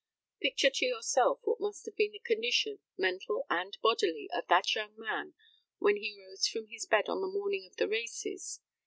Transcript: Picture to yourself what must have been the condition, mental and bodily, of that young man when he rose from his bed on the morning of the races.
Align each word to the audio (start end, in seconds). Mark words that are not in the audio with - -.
Picture 0.41 0.71
to 0.71 0.83
yourself 0.87 1.41
what 1.43 1.59
must 1.59 1.85
have 1.85 1.95
been 1.95 2.13
the 2.13 2.17
condition, 2.17 2.79
mental 2.97 3.45
and 3.51 3.77
bodily, 3.83 4.27
of 4.33 4.47
that 4.47 4.73
young 4.73 4.93
man 4.97 5.35
when 5.77 5.97
he 5.97 6.19
rose 6.27 6.47
from 6.47 6.65
his 6.65 6.87
bed 6.87 7.07
on 7.07 7.21
the 7.21 7.27
morning 7.27 7.67
of 7.69 7.75
the 7.75 7.87
races. 7.87 8.61